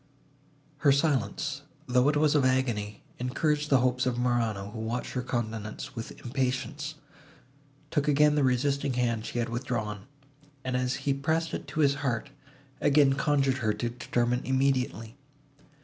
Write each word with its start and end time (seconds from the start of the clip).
Her 0.77 0.91
silence, 0.91 1.61
though 1.85 2.09
it 2.09 2.15
was 2.17 2.33
that 2.33 2.39
of 2.39 2.45
agony, 2.45 3.03
encouraged 3.19 3.69
the 3.69 3.81
hopes 3.81 4.07
of 4.07 4.17
Morano, 4.17 4.71
who 4.71 4.79
watched 4.79 5.11
her 5.11 5.21
countenance 5.21 5.95
with 5.95 6.19
impatience, 6.25 6.95
took 7.91 8.07
again 8.07 8.33
the 8.33 8.43
resisting 8.43 8.93
hand 8.95 9.27
she 9.27 9.37
had 9.37 9.49
withdrawn, 9.49 10.07
and, 10.63 10.75
as 10.75 10.95
he 11.05 11.13
pressed 11.13 11.53
it 11.53 11.67
to 11.67 11.81
his 11.81 11.93
heart, 12.01 12.31
again 12.81 13.13
conjured 13.13 13.57
her 13.59 13.73
to 13.75 13.89
determine 13.89 14.43
immediately. 14.43 15.17